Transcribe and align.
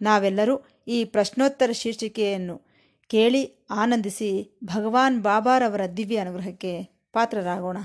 ನಾವೆಲ್ಲರೂ 0.00 0.54
ಈ 0.88 1.04
ಪ್ರಶ್ನೋತ್ತರ 1.04 1.72
ಶೀರ್ಷಿಕೆಯನ್ನು 1.72 2.56
ಕೇಳಿ 3.10 3.66
ಆನಂದಿಸಿ 3.70 4.58
ಭಗವಾನ್ 4.64 5.22
ಬಾಬಾರವರ 5.22 5.86
ದಿವ್ಯ 5.96 6.16
ಅನುಗ್ರಹಕ್ಕೆ 6.16 6.72
ಪಾತ್ರರಾಗೋಣ. 7.12 7.78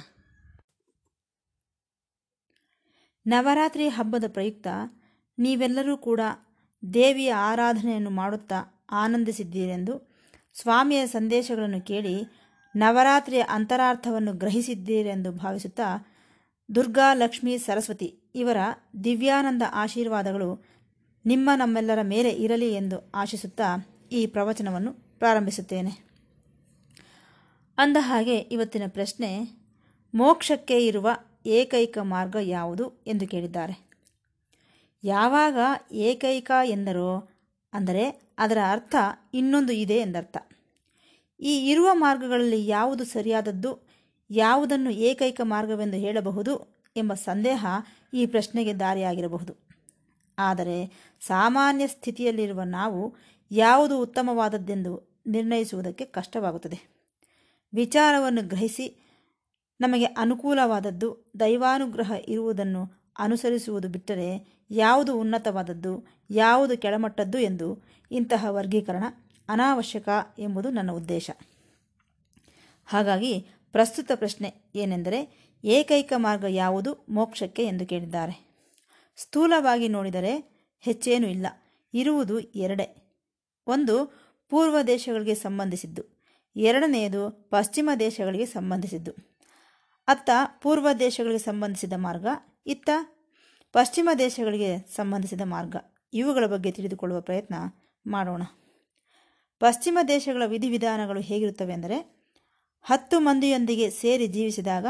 ನವರಾತ್ರಿ 3.26 3.88
ಹಬ್ಬದ 3.88 4.24
ಪ್ರಯುಕ್ತ 4.28 4.68
ನೀವೆಲ್ಲರೂ 5.40 5.98
ಕೂಡ 5.98 6.20
ದೇವಿಯ 6.94 7.34
ಆರಾಧನೆಯನ್ನು 7.34 8.10
ಮಾಡುತ್ತಾ 8.10 8.88
ಆನಂದಿಸಿದ್ದೀರೆಂದು 8.92 9.94
ಸ್ವಾಮಿಯ 10.54 11.06
ಸಂದೇಶಗಳನ್ನು 11.08 11.82
ಕೇಳಿ 11.82 12.16
ನವರಾತ್ರಿಯ 12.76 13.44
ಅಂತರಾರ್ಥವನ್ನು 13.50 14.34
ಗ್ರಹಿಸಿದ್ದೀರೆಂದು 14.34 15.32
ಭಾವಿಸುತ್ತಾ 15.32 15.88
ದುರ್ಗಾ 16.76 17.14
ಲಕ್ಷ್ಮೀ 17.14 17.58
ಸರಸ್ವತಿ 17.58 18.30
ಇವರ 18.36 18.58
ದಿವ್ಯಾನಂದ 19.04 19.64
ಆಶೀರ್ವಾದಗಳು 19.74 20.50
ನಿಮ್ಮ 21.26 21.50
ನಮ್ಮೆಲ್ಲರ 21.56 22.02
ಮೇಲೆ 22.02 22.30
ಇರಲಿ 22.30 22.74
ಎಂದು 22.74 23.12
ಆಶಿಸುತ್ತಾ 23.16 24.00
ಈ 24.12 24.26
ಪ್ರವಚನವನ್ನು 24.26 24.94
ಪ್ರಾರಂಭಿಸುತ್ತೇನೆ. 24.94 26.06
ಅಂದ 27.78 27.98
ಹಾಗೆ 28.00 28.38
ಇವತ್ತಿನ 28.38 28.82
ಪ್ರಶ್ನೆ, 28.88 29.60
ಮೋಕ್ಷಕ್ಕೆ 30.16 30.86
ಇರುವ 30.86 31.10
ಏಕೈಕ 31.46 31.98
ಮಾರ್ಗ 32.02 32.36
ಯಾವುದು 32.42 33.04
ಎಂದು 33.08 33.28
ಕೇಳಿದ್ದಾರೆ. 33.28 33.90
ಯಾವಾಗ 35.04 35.58
ಏಕೈಕ 35.92 36.52
ಎಂದರೋ, 36.66 37.30
ಅಂದರೆ 37.74 38.34
ಅದರ 38.40 38.58
ಅರ್ಥ 38.72 38.96
ಇನ್ನೊಂದು 39.34 39.74
ಇದೆ 39.74 39.98
ಎಂದರ್ಥ. 39.98 40.38
ಈ 41.40 41.70
ಇರುವ 41.70 41.90
ಮಾರ್ಗಗಳಲ್ಲಿ 41.94 42.68
ಯಾವುದು 42.68 43.04
ಸರಿಯಾದದ್ದು, 43.04 43.88
ಯಾವುದನ್ನು 44.30 44.90
ಏಕೈಕ 44.90 45.42
ಮಾರ್ಗವೆಂದು 45.44 45.98
ಹೇಳಬಹುದು 45.98 46.84
ಎಂಬ 46.96 47.14
ಸಂದೇಹ 47.14 47.66
ಈ 48.14 48.26
ಪ್ರಶ್ನೆಗೆ 48.26 48.74
ದಾರಿಯಾಗಿರಬಹುದು. 48.74 49.73
ಆದರೆ 50.40 51.10
ಸಾಮಾನ್ಯ 51.22 51.88
ಸ್ಥಿತಿಯಲ್ಲಿರುವ 51.88 52.64
ನಾವು 52.64 53.16
ಯಾವುದು 53.52 54.00
ಉತ್ತಮವಾದದ್ದೆಂದು 54.00 55.22
ನಿರ್ಣಯಿಸುವುದಕ್ಕೆ 55.28 56.06
ಕಷ್ಟವಾಗುತ್ತದೆ. 56.06 56.94
ವಿಚಾರವನ್ನು 57.74 58.48
ಗ್ರಹಿಸಿ 58.48 59.00
ನಮಗೆ 59.82 60.06
ಅನುಕೂಲವಾದದ್ದು 60.06 61.32
ದೈವಾನುಗ್ರಹ 61.40 62.12
ಇರುವುದನ್ನು 62.28 63.04
ಅನುಸರಿಸುವುದು 63.20 63.90
ಬಿಟ್ಟರೆ 63.90 64.62
ಯಾವುದು 64.70 65.20
ಉನ್ನತವಾದದ್ದು, 65.20 66.08
ಯಾವುದು 66.30 66.78
ಕೆಳಮಟ್ಟದ್ದು 66.78 67.38
ಎಂದು 67.38 67.84
ಇಂತಹ 68.12 68.46
ವರ್ಗೀಕರಣ 68.50 69.04
ಅನಾವಶ್ಯಕ 69.50 70.10
ಎಂಬುದು 70.40 70.70
ನನ್ನ 70.70 70.92
ಉದ್ದೇಶ. 70.92 71.32
ಹಾಗಾಗಿ 72.86 73.48
ಪ್ರಸ್ತುತ 73.72 74.12
ಪ್ರಶ್ನೆ 74.16 74.72
ಏನೆಂದರೆ 74.76 75.44
ಏಕೈಕ 75.64 76.14
ಮಾರ್ಗ 76.16 76.46
ಯಾವುದು 76.50 77.06
ಮೋಕ್ಷಕ್ಕೆ 77.10 77.66
ಎಂದು 77.66 77.86
ಕೇಳಿದ್ದಾರೆ. 77.86 78.53
ಸ್ಥೂಲವಾಗಿ 79.16 79.88
ನೋಡಿದರೆ 79.88 80.54
ಹೆಚ್ಚೇನೂ 80.80 81.28
ಇಲ್ಲ. 81.28 81.48
ಇರುವುದು 81.94 82.40
ಎರಡೇ. 82.40 83.18
ಒಂದು, 83.68 84.06
ಪೂರ್ವ 84.50 84.82
ದೇಶಗಳಿಗೆ 84.82 85.36
ಸಂಬಂಧಿಸಿದ್ದು. 85.36 86.04
ಎರಡನೆಯದು, 86.56 87.32
ಪಶ್ಚಿಮ 87.50 87.90
ದೇಶಗಳಿಗೆ 88.00 88.46
ಸಂಬಂಧಿಸಿದ್ದು. 88.46 89.12
ಅತ್ತ, 90.08 90.30
ಪೂರ್ವ 90.62 90.88
ದೇಶಗಳಿಗೆ 91.00 91.40
ಸಂಬಂಧಿಸಿದ 91.40 91.94
ಮಾರ್ಗ. 91.96 92.28
ಇತ್ತ, 92.66 92.90
ಪಶ್ಚಿಮ 93.72 94.10
ದೇಶಗಳಿಗೆ 94.20 94.96
ಸಂಬಂಧಿಸಿದ 94.96 95.42
ಮಾರ್ಗ. 95.44 95.76
ಇವುಗಳ 96.14 96.46
ಬಗ್ಗೆ 96.46 96.72
ತಿಳಿದುಕೊಳ್ಳುವ 96.72 97.22
ಪ್ರಯತ್ನ 97.22 97.56
ಮಾಡೋಣ. 98.08 98.44
ಪಶ್ಚಿಮ 99.60 100.00
ದೇಶಗಳ 100.08 100.44
ವಿಧಿವಿಧಾನಗಳು 100.46 101.20
ಹೇಗಿರುತ್ತವೆ 101.20 101.74
ಅಂದರೆ, 101.74 102.26
ಹತ್ತು 102.82 103.20
ಮಂದಿಯೊಂದಿಗೆ 103.20 103.90
ಸೇರಿ 103.90 104.28
ಜೀವಿಸಿದಾಗ 104.28 104.86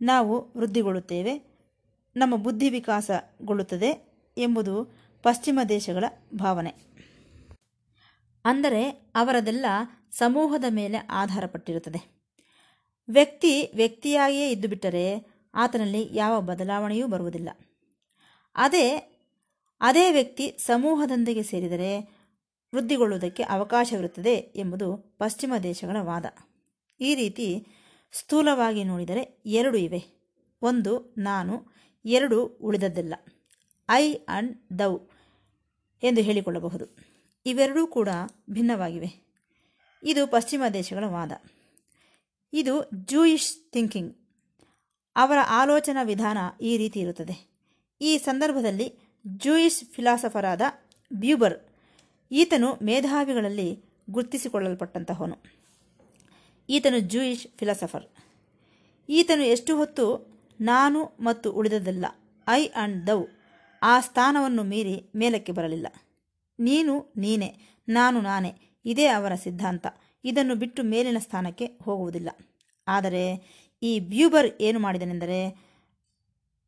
ನಾವು 0.00 0.52
ವೃದ್ಧಿಗೊಳ್ಳುತ್ತೇವೆ. 0.56 1.53
ನಮ್ಮ 2.16 2.36
ಬುದ್ಧಿ 2.36 2.68
ವಿಕಾಸಗೊಳ್ಳುತ್ತದೆ 2.68 4.14
ಎಂಬುದು 4.38 4.84
ಪಶ್ಚಿಮ 5.22 5.60
ದೇಶಗಳ 5.68 6.04
ಭಾವನೆ. 6.34 6.70
ಅಂದರೆ 8.44 8.90
ಅವರದೆಲ್ಲ 9.14 9.66
ಸಮೂಹದ 10.10 10.64
ಮೇಲೆ 10.70 10.98
ಆಧಾರಪಟ್ಟಿರುತ್ತದೆ. 10.98 12.30
ವ್ಯಕ್ತಿ 13.08 13.70
ವ್ಯಕ್ತಿಯಾಗಿಯೇ 13.74 14.50
ಇದ್ದು 14.50 14.68
ಬಿಟ್ಟರೆ 14.68 15.34
ಆತನಲ್ಲಿ 15.54 16.08
ಯಾವ 16.12 16.40
ಬದಲಾವಣೆಯೂ 16.40 17.06
ಬರುವುದಿಲ್ಲ. 17.06 17.48
ಅದೇ 18.54 19.10
ಅದೇ 19.80 20.12
ವ್ಯಕ್ತಿ 20.12 20.56
ಸಮೂಹದೊಂದಿಗೆ 20.66 21.42
ಸೇರಿದರೆ 21.42 22.00
ವೃದ್ಧಿಗೊಳ್ಳುವುದಕ್ಕೆ 22.74 23.42
ಅವಕಾಶವಿರುತ್ತದೆ 23.42 24.34
ಎಂಬುದು 24.34 24.96
ಪಶ್ಚಿಮ 25.18 25.54
ದೇಶಗಳ 25.62 25.96
ವಾದ. 26.00 26.24
ಈ 27.00 27.14
ರೀತಿ 27.14 27.66
ಸ್ಥೂಲವಾಗಿ 28.12 28.84
ನೋಡಿದರೆ 28.84 29.42
ಎರಡು 29.46 29.78
ಇವೆ. 29.78 30.04
ಒಂದು, 30.62 31.14
ನಾನು 31.18 31.74
ಎರಡು 32.04 32.44
ಉಳಿದದ್ದಲ್ಲ. 32.44 33.14
ಐ 33.90 34.14
ಅಂಡ್ 34.14 34.78
ದೌ 34.78 34.98
ಎಂದು 36.02 36.20
ಹೇಳಿಕೊಳ್ಳಬಹುದು. 36.20 36.96
ಇವೆರಡೂ 37.46 37.86
ಕೂಡ 37.86 38.08
ಭಿನ್ನವಾಗಿವೆ. 38.50 39.24
ಇದು 40.02 40.26
ಪಶ್ಚಿಮ 40.26 40.62
ದೇಶಗಳ 40.72 41.04
ವಾದ. 41.06 41.32
ಇದು 42.52 42.90
ಜೂಯಿಷ್ 42.94 43.70
ಥಿಂಕಿಂಗ್ 43.70 44.16
ಅವರ 45.16 45.38
ಆಲೋಚನಾ 45.48 46.02
ವಿಧಾನ 46.02 46.38
ಈ 46.60 46.76
ರೀತಿ 46.76 47.00
ಇರುತ್ತದೆ. 47.00 47.54
ಈ 48.00 48.18
ಸಂದರ್ಭದಲ್ಲಿ 48.18 48.98
ಜೂಯಿಷ್ 49.26 49.84
ಫಿಲಾಸಫರಾದ 49.84 50.60
ಬ್ಯೂಬರ್ 51.12 51.60
ಈತನು 52.32 52.74
ಮೇಧಾವಿಗಳಲ್ಲಿ 52.82 53.84
ಗುರುತಿಸಿಕೊಳ್ಳಲ್ಪಟ್ಟಂತಹವನು. 54.10 55.36
ಈತನು 56.68 56.98
ಜೂಯಿಷ್ 56.98 57.46
ಫಿಲಾಸಫರ್ 57.58 58.06
ಈತನು 59.08 59.42
ಎಷ್ಟು 59.42 59.76
ಹೊತ್ತು 59.76 60.33
ನಾನು 60.60 61.16
ಮತ್ತು 61.20 61.52
ಉಳಿದದಲ್ಲ 61.52 62.06
ಐ 62.48 62.66
ಅಂಡ್ 62.66 63.06
ದೌ. 63.06 63.24
ಆ 63.82 64.00
ಸ್ಥಾನವನ್ನು 64.00 64.62
ಮೀರಿ 64.62 65.10
ಮೇಲಕ್ಕೆ 65.14 65.52
ಬರಲಿಲ್ಲ. 65.52 65.86
ನೀನು 66.60 67.12
ನೀನೇ, 67.16 67.56
ನಾನು 67.88 68.20
ನಾನೇ, 68.20 68.54
ಇದೇ 68.84 69.06
ಅವರ 69.06 69.34
ಸಿದ್ಧಾಂತ. 69.34 69.86
ಇದನ್ನು 70.24 70.54
ಬಿಟ್ಟು 70.54 70.82
ಮೇಲಿನ 70.82 71.16
ಸ್ಥಾನಕ್ಕೆ 71.18 71.66
ಹೋಗುವುದಿಲ್ಲ. 71.82 72.28
ಆದರೆ 72.88 73.54
ಈ 73.82 74.00
ಬ್ಯೂಬರ್ 74.00 74.62
ಏನು 74.62 74.78
ಮಾಡಿದನೆಂದರೆ, 74.78 75.68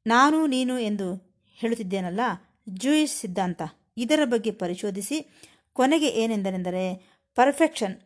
ನಾನು 0.07 0.47
ನೀನು 0.47 0.79
ಎಂದು 0.79 1.15
ಹೇಳುತ್ತಿದ್ದೇನಲ್ಲ, 1.55 2.21
ಜೂಯಿಶ್ 2.69 3.17
ಸಿದ್ಧಾಂತ. 3.17 3.63
ಇದರ 3.97 4.21
ಬಗ್ಗೆ 4.25 4.51
ಪರಿಶೋಧಿಸಿ, 4.51 5.31
ಕೊನೆಗೆ 5.73 6.09
ಏನೆಂದರೆಂದರೆ, 6.09 7.17
ಪರ್ಫೆಕ್ಷನ್, 7.35 7.97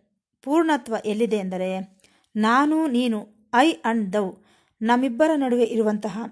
ಪೂರ್ಣತ್ವ 0.42 0.96
ಎಲ್ಲಿದೆ 1.04 1.36
ಎಂದರೆ, 1.36 2.00
ನಾನು 2.36 2.86
ನೀನು, 2.86 3.48
ಐ 3.54 3.70
ಅಂಡ್ 3.70 4.12
ದೌ. 4.12 4.30
ನಮ್ಮಿಬ್ಬರ 4.82 5.30
ನಡುವೆ 5.36 5.64
ಇರುವಂತಹ 5.64 6.22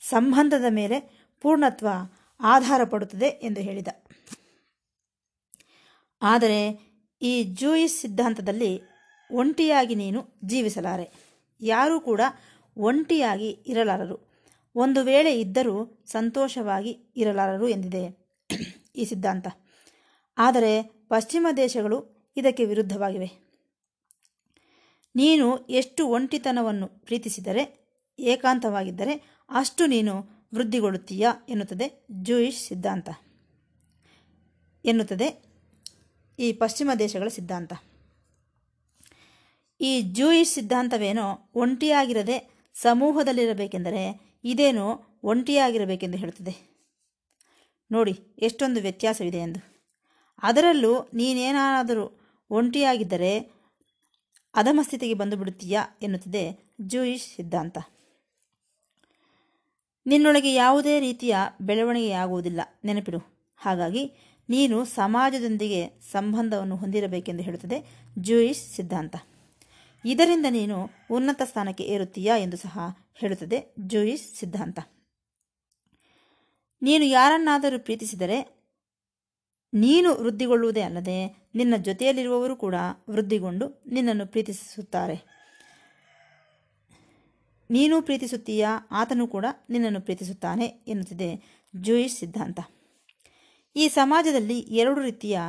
ಸಂಬಂಧದ 0.00 0.64
ಮೇಲೆ 0.68 1.00
ಪೂರ್ಣತ್ವ 1.40 1.86
ಆಧಾರ 2.40 2.84
ಪಡುತ್ತದೆ 2.84 3.26
ಎಂದು 3.26 3.60
ಹೇಳಿದ. 3.60 3.88
ಆದರೆ 6.22 6.70
ಈ 7.22 7.42
ಜೂಯಿಸ್ 7.42 8.00
ಸಿದ್ಧಾಂತದಲ್ಲಿ 8.00 8.80
ಒಂಟಿಯಾಗಿ 9.30 9.94
ನೀನು 9.94 10.40
ಜೀವಿಸಲಾರೆ. 10.44 11.12
ಯಾರೂ 11.60 12.00
ಕೂಡ 12.00 12.20
ಒಂಟಿಯಾಗಿ 12.76 13.48
ಇರಲಾರರು. 13.48 14.34
ಒಂದು 14.76 15.02
ವೇಳೆ 15.02 15.40
ಇದ್ದರೂ 15.40 16.04
ಸಂತೋಷವಾಗಿ 16.06 16.90
ಇರಲಾರರು 17.16 17.68
ಎಂದಿದೆ 17.68 18.34
ಈ 18.96 19.04
ಸಿದ್ಧಾಂತ. 19.04 19.46
ಆದರೆ 20.38 20.82
ಪಶ್ಚಿಮ 20.82 21.46
ದೇಶಗಳು 21.56 22.30
ಇದಕ್ಕೆ 22.36 22.64
ವಿರುದ್ಧವಾಗಿವೆ. 22.64 23.44
ನೀನು 25.16 25.56
ಎಷ್ಟು 25.56 26.08
ಒಂಟಿತನವನ್ನು 26.08 26.88
ಪ್ರೀತಿಸಿದರೆ 26.88 27.83
ಏಕಾಂತವಾಗಿದ್ದರೆ 28.18 29.42
ಅಷ್ಟು 29.48 29.86
ನೀನು 29.86 30.44
ವೃದ್ಧಿಗೊಳ್ಳುತ್ತೀಯ 30.54 31.28
ಎನ್ನುತ್ತದೆ 31.48 32.06
ಜೂಯಿಶ್ 32.10 32.68
ಸಿದ್ಧಾಂತ 32.68 33.08
ಎನ್ನುತ್ತದೆ 34.84 35.54
ಈ 36.38 36.52
ಪಶ್ಚಿಮ 36.52 36.90
ದೇಶಗಳ 36.98 37.28
ಸಿದ್ಧಾಂತ. 37.28 37.72
ಈ 39.80 40.00
ಜೂಯಿಶ್ 40.00 40.54
ಸಿದ್ಧಾಂತವೇನೋ 40.54 41.50
ಒಂಟಿಯಾಗಿರದೆ 41.54 42.68
ಸಮೂಹದಲ್ಲಿರಬೇಕೆಂದರೆ 42.74 44.34
ಇದೇನೋ 44.44 45.18
ಒಂಟಿಯಾಗಿರಬೇಕೆಂದು 45.22 46.18
ಹೇಳುತ್ತದೆ. 46.18 46.74
ನೋಡಿ, 47.92 48.18
ಎಷ್ಟೊಂದು 48.38 48.80
ವ್ಯತ್ಯಾಸವಿದೆ 48.80 49.38
ಎಂದು. 49.38 49.82
ಅದರಲ್ಲೂ 50.42 51.10
ನೀನೇನಾದರೂ 51.14 52.20
ಒಂಟಿಯಾಗಿದ್ದರೆ 52.50 53.38
ಅಧಮಸ್ಥಿತಿಗೆ 54.54 55.14
ಬಂದು 55.14 55.36
ಬಿಡುತ್ತೀಯಾ 55.36 55.84
ಎನ್ನುತ್ತದೆ 56.02 56.74
ಜೂಯಿಶ್ 56.80 57.36
ಸಿದ್ಧಾಂತ. 57.36 57.78
ನಿನ್ನೊಳಗೆ 60.06 60.54
ಯಾವುದೇ 60.54 61.00
ರೀತಿಯ 61.00 61.36
ಬೆಳವಣಿಗೆಯಾಗುವುದಿಲ್ಲ. 61.60 62.60
ನೆನಪಿಡು. 62.84 63.18
ಹಾಗಾಗಿ 63.56 64.12
ನೀನು 64.48 64.84
ಸಮಾಜದೊಂದಿಗೆ 64.84 66.00
ಸಂಬಂಧವನ್ನು 66.10 66.76
ಹೊಂದಿರಬೇಕೆಂದು 66.76 67.42
ಹೇಳುತ್ತದೆ 67.42 67.86
ಜೂಯಿಶ್ 68.18 68.76
ಸಿದ್ಧಾಂತ. 68.76 69.16
ಇದರಿಂದ 70.04 70.46
ನೀನು 70.50 70.90
ಉನ್ನತ 71.10 71.42
ಸ್ಥಾನಕ್ಕೆ 71.44 71.84
ಏರುತ್ತೀಯಾ 71.84 72.36
ಎಂದು 72.36 72.56
ಸಹ 72.56 72.78
ಹೇಳುತ್ತದೆ 73.14 73.74
ಜೂಯಿಶ್ 73.78 74.38
ಸಿದ್ಧಾಂತ. 74.38 74.78
ನೀನು 76.82 77.04
ಯಾರನ್ನಾದರೂ 77.04 77.78
ಪ್ರೀತಿಸಿದರೆ 77.78 78.38
ನೀನು 79.74 80.14
ವೃದ್ಧಿಗೊಳ್ಳುವುದೇ 80.14 80.80
ಅಲ್ಲದೆ 80.80 81.48
ನಿನ್ನ 81.54 81.74
ಜೊತೆಯಲ್ಲಿರುವವರು 81.76 82.56
ಕೂಡ 82.56 82.74
ವೃದ್ಧಿಗೊಂಡು 83.10 83.82
ನಿನ್ನನ್ನು 83.86 84.26
ಪ್ರೀತಿಸುತ್ತಾರೆ. 84.26 85.33
ನೀನು 87.70 88.02
ಪ್ರೀತಿಸುತ್ತೀಯಾ? 88.02 88.88
ಆತನು 88.90 89.26
ಕೂಡ 89.26 89.46
ನಿನ್ನನ್ನು 89.70 90.00
ಪ್ರೀತಿಸುತ್ತಾನೆ 90.00 90.66
ಎನ್ನುತ್ತಿದೆ 90.66 91.60
ಜೂಯಿಸ್ 91.76 92.18
ಸಿದ್ಧಾಂತ. 92.18 92.60
ಈ 93.76 93.88
ಸಮಾಜದಲ್ಲಿ 93.88 94.58
ಎರಡು 94.58 95.00
ರೀತಿಯ 95.00 95.40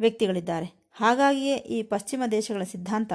ವ್ಯಕ್ತಿಗಳಿದ್ದಾರೆ. 0.00 0.88
ಹಾಗಾಗಿಯೇ 0.92 1.56
ಈ 1.56 1.82
ಪಶ್ಚಿಮ 1.82 2.22
ದೇಶಗಳ 2.30 2.62
ಸಿದ್ಧಾಂತ 2.62 3.12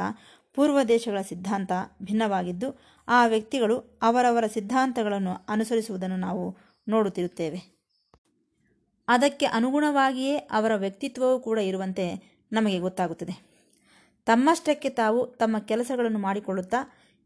ಪೂರ್ವ 0.53 0.83
ದೇಶಗಳ 0.83 1.21
ಸಿದ್ಧಾಂತ 1.21 1.71
ಭಿನ್ನವಾಗಿದ್ದು, 2.03 2.81
ಆ 3.07 3.27
ವ್ಯಕ್ತಿಗಳು 3.27 3.99
ಅವರವರ 4.01 4.47
ಸಿದ್ಧಾಂತಗಳನ್ನು 4.47 5.45
ಅನುಸರಿಸುವುದನ್ನು 5.49 6.17
ನಾವು 6.17 6.57
ನೋಡುತ್ತಿರುತ್ತೇವೆ. 6.87 7.73
ಅದಕ್ಕೆ 9.07 9.45
ಅನುಗುಣವಾಗಿಯೇ 9.45 10.37
ಅವರ 10.37 10.75
ವ್ಯಕ್ತಿತ್ವವೂ 10.75 11.39
ಕೂಡ 11.39 11.59
ಇರುವಂತೆ 11.59 12.33
ನಮಗೆ 12.51 12.79
ಗೊತ್ತಾಗುತ್ತದೆ. 12.79 13.53
ತಮ್ಮಷ್ಟಕ್ಕೆ 14.25 14.89
ತಾವು 14.89 15.25
ತಮ್ಮ 15.27 15.59
ಕೆಲಸಗಳನ್ನು 15.59 16.19
ಮಾಡಿಕೊಳ್ಳುತ್ತಾ 16.19 16.77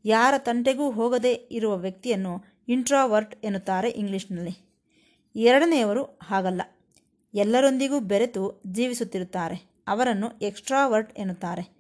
ಯಾರ 0.06 0.34
ತಂಟೆಗೂ 0.38 0.92
ಹೋಗದೇ 0.92 1.32
ಇರುವ 1.32 1.78
ವ್ಯಕ್ತಿಯನ್ನು 1.78 2.44
ಇಂಟ್ರಾವರ್ಟ್ 2.68 3.46
ಎನ್ನುತ್ತಾರೆ 3.46 3.90
ಇಂಗ್ಲಿಷ್ನಲ್ಲಿ. 3.90 4.68
ಎರಡನೆಯವರು 5.36 6.04
ಹಾಗಲ್ಲ. 6.04 6.62
ಎಲ್ಲರೊಂದಿಗೂ 7.34 8.00
ಬೆರೆತು 8.00 8.62
ಜೀವಿಸುತ್ತಿರುತ್ತಾರೆ. 8.68 9.84
ಅವರನ್ನು 9.88 10.40
ಎಕ್ಸ್ಟ್ರಾವರ್ಟ್ 10.42 11.20
ಎನ್ನುತ್ತಾರೆ. 11.20 11.78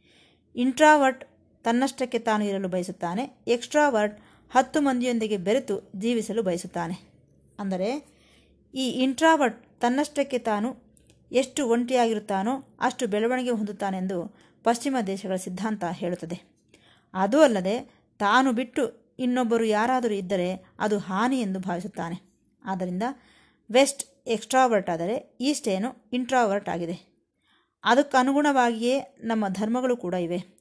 ಇಂಟ್ರಾವರ್ಟ್ 0.55 1.25
ತನ್ನಷ್ಟಕ್ಕೆ 1.63 2.19
ತಾನು 2.19 2.45
ಇರಲು 2.45 2.67
ಬಯಸುತ್ತಾನೆ. 2.67 3.43
ಎಕ್ಸ್ಟ್ರಾವರ್ಟ್ 3.47 4.19
ಹತ್ತು 4.51 4.81
ಮಂದಿಯೊಂದಿಗೆ 4.81 5.37
ಬೆರೆತು 5.37 5.91
ಜೀವಿಸಲು 5.95 6.43
ಬಯಸುತ್ತಾನೆ. 6.43 7.13
ಅಂದರೆ, 7.59 8.17
ಈ 8.75 8.89
ಇಂಟ್ರಾವರ್ಟ್ 8.89 9.81
ತನ್ನಷ್ಟಕ್ಕೆ 9.81 10.39
ತಾನು 10.39 10.87
ಎಷ್ಟು 11.31 11.67
ಒಂಟಿಯಾಗಿರುತ್ತಾನೋ 11.67 12.77
ಅಷ್ಟು 12.79 13.07
ಬೆಳವಣಿಗೆ 13.07 13.49
ಹೊಂದುತ್ತಾನೆಂದು 13.49 14.37
ಪಶ್ಚಿಮ 14.63 14.97
ದೇಶಗಳ 15.07 15.35
ಸಿದ್ಧಾಂತ 15.35 15.83
ಹೇಳುತ್ತದೆ. 15.91 16.57
ಅದೂ 17.13 17.39
ಅಲ್ಲದೆ 17.39 17.96
ತಾನು 18.19 18.53
ಬಿಟ್ಟು 18.53 19.15
ಇನ್ನೊಬ್ಬರು 19.19 19.63
ಯಾರಾದರೂ 19.63 20.13
ಇದ್ದರೆ 20.13 20.75
ಅದು 20.79 20.97
ಹಾನಿ 20.97 21.41
ಎಂದು 21.41 21.59
ಭಾವಿಸುತ್ತಾನೆ. 21.59 22.17
ಆದ್ದರಿಂದ 22.65 23.03
ವೆಸ್ಟ್ 23.71 24.29
ಎಕ್ಸ್ಟ್ರಾವರ್ಟ್ 24.29 24.89
ಆದರೆ 24.89 25.37
ಈಸ್ಟ್ 25.41 25.67
ಏನು 25.67 26.09
ಇಂಟ್ರಾವರ್ಟ್ 26.13 26.69
ಆಗಿದೆ. 26.69 27.17
ಅದಕ್ಕನುಗುಣವಾಗಿಯೇ 27.83 28.99
ನಮ್ಮ 29.19 29.47
ಧರ್ಮಗಳು 29.47 29.97
ಕೂಡ 29.97 30.13
ಇವೆ. 30.13 30.57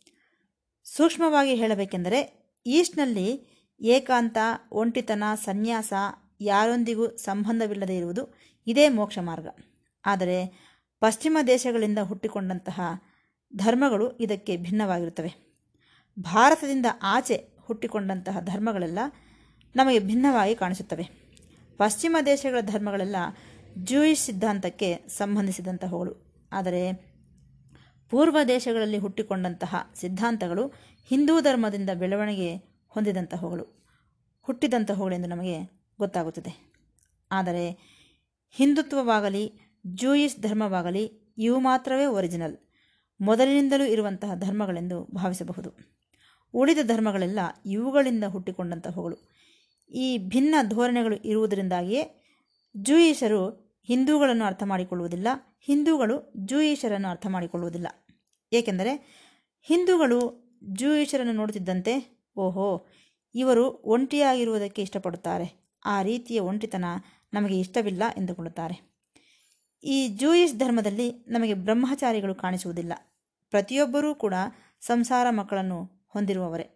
ಸೂಕ್ಷ್ಮವಾಗಿ 0.84 1.54
ಹೇಳಬೇಕೆಂದರೆ 1.54 2.18
ಈಸ್ಟ್ನಲ್ಲಿ 2.66 3.56
ಏಕಾಂತ, 3.80 4.36
ಒಂಟಿತನ, 4.72 5.24
ಸನ್ಯಾಸ 5.44 5.92
ಯಾರೊಂದಿಗೂ 6.40 7.16
ಸಂಬಂಧವಿಲ್ಲದೆ 7.16 7.96
ಇರುವುದು 7.96 8.34
ಇದೇ 8.66 8.88
ಮೋಕ್ಷ 8.88 9.18
ಮಾರ್ಗ. 9.22 9.46
ಆದರೆ 10.04 10.38
ಪಶ್ಚಿಮ 11.00 11.38
ದೇಶಗಳಿಂದ 11.46 11.98
ಹುಟ್ಟಿಕೊಂಡಂತಹ 11.98 12.80
ಧರ್ಮಗಳು 13.56 14.16
ಇದಕ್ಕೆ 14.16 14.56
ಭಿನ್ನವಾಗಿರುತ್ತವೆ. 14.56 15.45
ಭಾರತದಿಂದ 16.18 16.86
ಆಚೆ 17.02 17.48
ಹುಟ್ಟಿಕೊಂಡಂತಹ 17.60 18.40
ಧರ್ಮಗಳೆಲ್ಲ 18.40 18.98
ನಮಗೆ 19.76 19.98
ಭಿನ್ನವಾಗಿ 19.98 20.54
ಕಾಣಿಸುತ್ತವೆ. 20.54 21.08
ಪಶ್ಚಿಮ 21.76 22.16
ದೇಶಗಳ 22.26 22.60
ಧರ್ಮಗಳೆಲ್ಲ 22.60 23.16
ಜೂಯಿಷ್ 23.78 24.20
ಸಿದ್ಧಾಂತಕ್ಕೆ 24.20 25.04
ಸಂಬಂಧಿಸಿದಂತಹವುಗಳು. 25.08 26.46
ಆದರೆ 26.52 26.92
ಪೂರ್ವ 28.10 28.36
ದೇಶಗಳಲ್ಲಿ 28.48 28.98
ಹುಟ್ಟಿಕೊಂಡಂತಹ 28.98 29.92
ಸಿದ್ಧಾಂತಗಳು 29.94 30.72
ಹಿಂದೂ 31.04 31.40
ಧರ್ಮದಿಂದ 31.40 31.90
ಬೆಳವಣಿಗೆ 31.94 32.56
ಹೊಂದಿದಂತಹವುಗಳು. 32.88 33.88
ಹುಟ್ಟಿದಂತಹವುಗಳೆಂದು 34.42 35.28
ನಮಗೆ 35.28 35.86
ಗೊತ್ತಾಗುತ್ತದೆ. 35.98 36.72
ಆದರೆ 37.32 37.70
ಹಿಂದುತ್ವವಾಗಲಿ 38.50 39.52
ಜೂಯಿಶ್ 39.86 40.42
ಧರ್ಮವಾಗಲಿ 40.42 41.34
ಇವು 41.38 41.60
ಮಾತ್ರವೇ 41.60 42.06
ಒರಿಜಿನಲ್ 42.06 42.56
ಮೊದಲಿನಿಂದಲೂ 43.20 43.84
ಇರುವಂತಹ 43.84 44.34
ಧರ್ಮಗಳೆಂದು 44.34 45.04
ಭಾವಿಸಬಹುದು. 45.04 45.95
ಉಳಿದ 46.56 46.78
ಧರ್ಮಗಳೆಲ್ಲ 46.82 47.38
ಇವುಗಳಿಂದ 47.66 48.24
ಹುಟ್ಟಿಕೊಂಡಂತಹವುಗಳು. 48.24 49.16
ಈ 49.90 50.18
ಭಿನ್ನ 50.18 50.54
ಧೋರಣೆಗಳು 50.68 51.16
ಇರುವುದರಿಂದಾಗಿಯೇ 51.16 52.26
ಜೂಯಿಷರು 52.76 53.66
ಹಿಂದೂಗಳನ್ನು 53.82 54.44
ಅರ್ಥ 54.44 54.62
ಮಾಡಿಕೊಳ್ಳುವುದಿಲ್ಲ 54.62 55.28
ಹಿಂದೂಗಳು 55.60 56.32
ಜೂಯಿಷರನ್ನು 56.36 57.08
ಅರ್ಥ 57.08 57.26
ಮಾಡಿಕೊಳ್ಳುವುದಿಲ್ಲ 57.26 57.86
ಏಕೆಂದರೆ 58.52 58.92
ಹಿಂದೂಗಳು 59.62 60.18
ಜೂಯಿಷರನ್ನು 60.72 61.32
ನೋಡುತ್ತಿದ್ದಂತೆ, 61.32 62.24
ಓಹೋ, 62.36 62.86
ಇವರು 63.34 63.70
ಒಂಟಿಯಾಗಿರುವುದಕ್ಕೆ 63.70 64.82
ಇಷ್ಟಪಡುತ್ತಾರೆ. 64.82 65.78
ಆ 65.84 66.02
ರೀತಿಯ 66.02 66.40
ಒಂಟಿತನ 66.40 66.84
ನಮಗೆ 67.32 67.60
ಇಷ್ಟವಿಲ್ಲ 67.60 68.02
ಎಂದುಕೊಳ್ಳುತ್ತಾರೆ. 68.16 68.96
ಈ 69.84 70.08
ಜೂಯಿಷ್ 70.08 70.54
ಧರ್ಮದಲ್ಲಿ 70.54 71.12
ನಮಗೆ 71.28 71.54
ಬ್ರಹ್ಮಚಾರಿಗಳು 71.54 72.34
ಕಾಣಿಸುವುದಿಲ್ಲ. 72.34 72.92
ಪ್ರತಿಯೊಬ್ಬರೂ 73.50 74.14
ಕೂಡ 74.14 74.34
ಸಂಸಾರ 74.80 75.30
ಮಕ್ಕಳನ್ನು 75.30 75.95
ಹೊಂದಿರುವವರೇ. 76.16 76.70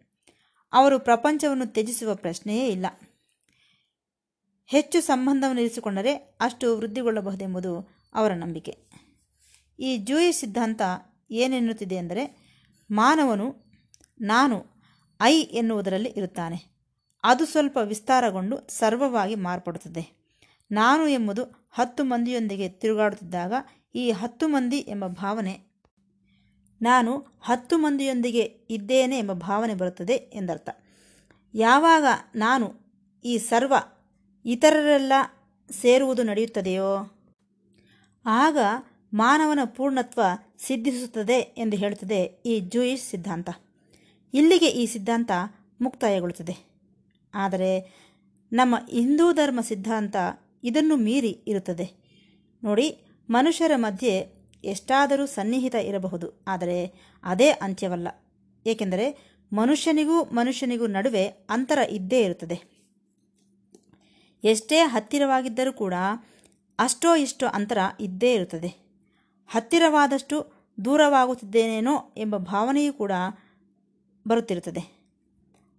ಅವರು 0.73 0.99
ಪ್ರಪಂಚವನ್ನು 0.99 1.67
ತ್ಯಜಿಸುವ 1.67 2.15
ಪ್ರಶ್ನೆಯೇ 2.15 2.69
ಇಲ್ಲ. 2.69 2.87
ಹೆಚ್ಚು 4.67 5.01
ಸಂಬಂಧವನ್ನು 5.01 5.61
ಇರಿಸಿಕೊಂಡರೆ 5.61 6.15
ಅಷ್ಟು 6.15 6.79
ವೃದ್ಧಿಗೊಳ್ಳಬಹುದೆಂಬುದು 6.79 7.89
ಅವರ 8.15 8.33
ನಂಬಿಕೆ. 8.33 8.79
ಈ 9.79 9.97
ಜೂಯಿ 9.97 10.33
ಸಿದ್ಧಾಂತ 10.33 10.83
ಏನೆನ್ನುತ್ತಿದೆ 11.31 11.95
ಎಂದರೆ, 11.95 12.37
ಮಾನವನು, 12.91 13.57
ನಾನು, 14.21 14.65
ಐ 15.21 15.41
ಎನ್ನುವುದರಲ್ಲಿ 15.41 16.09
ಇರುತ್ತಾನೆ. 16.09 16.57
ಅದು 17.25 17.47
ಸ್ವಲ್ಪ 17.47 17.79
ವಿಸ್ತಾರಗೊಂಡು 17.83 18.69
ಸರ್ವವಾಗಿ 18.69 19.35
ಮಾರ್ಪಡುತ್ತದೆ. 19.35 20.35
ನಾನು 20.71 21.09
ಎಂಬುದು 21.09 21.69
ಹತ್ತು 21.71 22.05
ಮಂದಿಯೊಂದಿಗೆ 22.05 22.69
ತಿರುಗಾಡುತ್ತಿದ್ದಾಗ 22.69 23.53
ಈ 23.95 24.11
ಹತ್ತು 24.11 24.49
ಮಂದಿ 24.49 24.77
ಎಂಬ 24.77 25.07
ಭಾವನೆ 25.07 25.70
ನಾನು 26.83 27.27
ಹತ್ತು 27.41 27.79
ಮಂದಿಯೊಂದಿಗೆ 27.79 28.41
ಇದ್ದೇನೆ 28.71 29.19
ಎಂಬ 29.19 29.33
ಭಾವನೆ 29.33 29.75
ಬರುತ್ತದೆ 29.75 30.13
ಎಂದರ್ಥ. 30.13 30.69
ಯಾವಾಗ 31.55 32.05
ನಾನು 32.35 32.75
ಈ 33.25 33.39
ಸರ್ವ 33.39 33.75
ಇತರರೆಲ್ಲ 34.45 35.13
ಸೇರುವುದು 35.71 36.23
ನಡೆಯುತ್ತದೆಯೋ, 36.23 37.17
ಆಗ 38.27 38.59
ಮಾನವನ 39.15 39.59
ಪೂರ್ಣತ್ವ 39.65 40.21
ಸಿದ್ಧಿಸುತ್ತದೆ 40.59 41.39
ಎಂದು 41.39 41.77
ಹೇಳುತ್ತದೆ 41.77 42.43
ಈ 42.47 42.61
ಜೂಯಿಶ್ 42.61 43.03
ಸಿದ್ಧಾಂತ. 43.03 43.51
ಇಲ್ಲಿಗೆ 44.35 44.67
ಈ 44.67 44.87
ಸಿದ್ಧಾಂತ 44.87 45.31
ಮುಕ್ತಾಯಗೊಳ್ಳುತ್ತದೆ. 45.81 46.57
ಆದರೆ 47.35 48.01
ನಮ್ಮ 48.53 48.77
ಹಿಂದೂ 48.91 49.33
ಧರ್ಮ 49.33 49.61
ಸಿದ್ಧಾಂತ 49.61 50.17
ಇದನ್ನು 50.65 50.97
ಮೀರಿ 50.97 51.41
ಇರುತ್ತದೆ. 51.47 51.93
ನೋಡಿ, 52.65 52.99
ಮನುಷ್ಯರ 53.31 53.73
ಮಧ್ಯೆ 53.77 54.40
ಎಷ್ಟಾದರೂ 54.65 55.27
ಸನ್ನಿಹಿತ 55.27 55.75
ಇರಬಹುದು. 55.75 56.45
ಆದರೆ 56.49 56.87
ಅದೇ 57.23 57.51
ಅಂತ್ಯವಲ್ಲ. 57.51 58.09
ಏಕೆಂದರೆ 58.67 59.31
ಮನುಷ್ಯನಿಗೂ 59.53 60.23
ಮನುಷ್ಯನಿಗೂ 60.23 60.87
ನಡುವೆ 60.87 61.27
ಅಂತರ 61.27 61.79
ಇದ್ದೇ 61.79 62.23
ಇರುತ್ತದೆ. 62.23 62.81
ಎಷ್ಟೇ 64.45 64.79
ಹತ್ತಿರವಾಗಿದ್ದರೂ 64.79 65.73
ಕೂಡ 65.73 65.95
ಅಷ್ಟೋ 66.79 67.17
ಇಷ್ಟೋ 67.17 67.47
ಅಂತರ 67.47 67.79
ಇದ್ದೇ 68.01 68.35
ಇರುತ್ತದೆ. 68.35 68.91
ಹತ್ತಿರವಾದಷ್ಟು 69.49 70.53
ದೂರವಾಗುತ್ತಿದ್ದೇನೇನೋ 70.85 72.15
ಎಂಬ 72.17 72.37
ಭಾವನೆಯೂ 72.37 72.93
ಕೂಡ 72.93 73.13
ಬರುತ್ತಿರುತ್ತದೆ. 74.29 75.01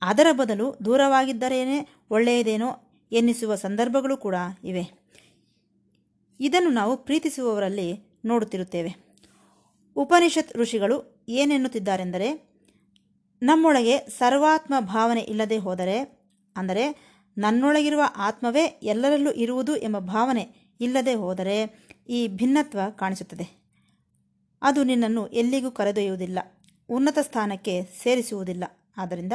ಅದರ 0.01 0.27
ಬದಲು 0.31 0.77
ದೂರವಾಗಿದ್ದರೇನೆ 0.85 1.89
ಒಳ್ಳೆಯದೇನೋ 2.09 2.67
ಎನ್ನಿಸುವ 3.11 3.55
ಸಂದರ್ಭಗಳು 3.55 4.17
ಕೂಡ 4.17 4.35
ಇವೆ. 4.63 5.01
ಇದನ್ನು 6.39 6.69
ನಾವು 6.69 6.97
ಪ್ರೀತಿಸುವವರಲ್ಲಿ 6.97 8.10
ನೋಡುತ್ತಿರುತ್ತೇವೆ. 8.25 8.95
ಉಪನಿಷತ್ 9.95 10.57
ಋಷಿಗಳು 10.57 11.25
ಏನೆನ್ನುತ್ತಿದ್ದಾರೆಂದರೆ, 11.29 12.51
ನಮ್ಮೊಳಗೆ 13.41 13.97
ಸರ್ವಾತ್ಮ 13.97 14.73
ಭಾವನೆ 14.79 15.21
ಇಲ್ಲದೆ 15.21 15.57
ಹೋದರೆ, 15.57 16.23
ಅಂದರೆ, 16.55 17.11
ನನ್ನೊಳಗಿರುವ 17.37 18.01
ಆತ್ಮವೇ 18.15 18.65
ಎಲ್ಲರಲ್ಲೂ 18.83 19.31
ಇರುವುದು 19.31 19.75
ಎಂಬ 19.75 19.99
ಭಾವನೆ 19.99 20.75
ಇಲ್ಲದೆ 20.81 21.13
ಹೋದರೆ 21.13 21.87
ಈ 22.09 22.27
ಭಿನ್ನತ್ವ 22.27 22.79
ಕಾಣಿಸುತ್ತದೆ. 22.95 23.61
ಅದು 24.61 24.83
ನಿನ್ನನ್ನು 24.83 25.27
ಎಲ್ಲಿಗೂ 25.27 25.71
ಕರೆದೊಯ್ಯುವುದಿಲ್ಲ, 25.71 26.39
ಉನ್ನತ 26.89 27.17
ಸ್ಥಾನಕ್ಕೆ 27.21 27.83
ಸೇರಿಸುವುದಿಲ್ಲ. 28.03 28.63
ಆದ್ದರಿಂದ 28.97 29.33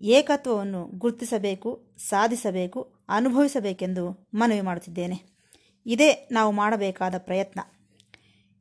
ಏಕತ್ವವನ್ನು 0.00 0.84
ಗುರುತಿಸಬೇಕು, 0.84 1.94
ಸಾಧಿಸಬೇಕು, 1.98 2.94
ಅನುಭವಿಸಬೇಕೆಂದು 3.08 4.28
ಮನವಿ 4.34 4.60
ಮಾಡುತ್ತಿದ್ದೇನೆ. 4.60 5.22
ಇದೇ 5.86 6.28
ನಾವು 6.32 6.52
ಮಾಡಬೇಕಾದ 6.52 7.14
ಪ್ರಯತ್ನ. 7.18 7.60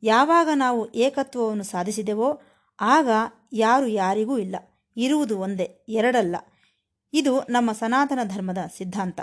ಯಾವಾಗ 0.04 0.50
ನಾವು 0.56 0.94
ಏಕತ್ವವನ್ನು 0.94 1.64
ಸಾಧಿಸಿದೆವೋ 1.64 2.42
ಆಗ 2.82 3.10
ಯಾರು 3.54 3.88
ಯಾರಿಗೂ 3.88 4.38
ಇಲ್ಲ. 4.38 4.56
ಇರುವುದು 4.98 5.40
ಒಂದೇ, 5.40 5.86
ಎರಡಲ್ಲ. 5.90 6.36
ಇದು 7.14 7.40
ನಮ್ಮ 7.40 7.72
ಸನಾತನ 7.72 8.20
ಧರ್ಮದ 8.24 8.58
ಸಿದ್ಧಾಂತ. 8.78 9.20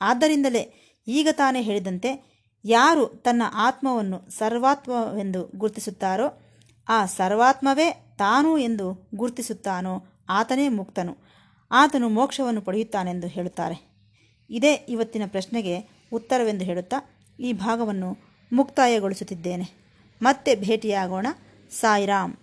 ಆದ್ದರಿಂದಲೇ 0.00 0.94
ಈಗ 1.08 1.28
ತಾನೇ 1.32 1.62
ಹೇಳಿದಂತೆ 1.62 2.34
ಯಾರು 2.64 3.06
ತನ್ನ 3.06 3.42
ಆತ್ಮವನ್ನು 3.54 4.30
ಸರ್ವಾತ್ಮವೆಂದು 4.30 5.50
ಗುರುತಿಸುತ್ತಾರೋ 5.56 6.42
ಆ 6.88 7.06
ಸರ್ವಾತ್ಮವೇ 7.06 8.14
ತಾನು 8.18 8.58
ಎಂದು 8.58 9.08
ಗುರುತಿಸುತ್ತಾನೋ 9.14 10.02
ಆತನೇ 10.28 10.68
ಮುಕ್ತನು. 10.68 11.16
ಆತನು 11.72 12.08
ಮೋಕ್ಷವನ್ನು 12.08 12.60
ಪಡೆಯುತ್ತಾನೆಂದು 12.60 13.26
ಹೇಳುತ್ತಾರೆ. 13.26 13.94
ಇದೇ 14.50 14.74
ಇವತ್ತಿನ 14.74 15.22
ಪ್ರಶ್ನೆಗೆ 15.26 16.04
ಉತ್ತರವೆಂದು 16.12 16.64
ಹೇಳುತ್ತಾ 16.64 16.96
ಈ 17.40 17.52
ಭಾಗವನ್ನು 17.52 18.16
ಮುಕ್ತಾಯಗೊಳಿಸುತ್ತಿದ್ದೇನೆ. 18.52 19.83
ಮತ್ತೆ 20.22 20.54
ಭೇಟಿಯಾಗೋಣ. 20.54 21.26
ಸಾಯಿರಾಮ್. 21.70 22.36